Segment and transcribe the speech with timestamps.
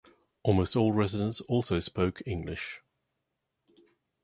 [0.41, 2.81] Almost all residents also spoke English.